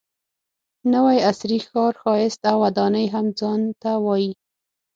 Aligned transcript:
نوي 0.93 1.17
عصري 1.29 1.59
ښار 1.67 1.93
ښایست 2.01 2.41
او 2.51 2.57
ودانۍ 2.63 3.05
هم 3.13 3.25
ځان 3.39 3.61
ته 3.81 3.91
وایي. 4.05 4.31